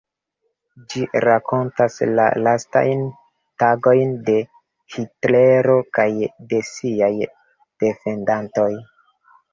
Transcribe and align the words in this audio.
Ĝi 0.93 1.01
rakontas 1.25 1.97
la 2.19 2.25
lastajn 2.47 3.03
tagojn 3.63 4.15
de 4.31 4.37
Hitlero 4.95 5.77
kaj 5.99 6.09
de 6.55 6.63
siaj 6.71 7.13
defendantoj. 7.85 8.71